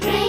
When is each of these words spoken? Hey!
Hey! 0.00 0.25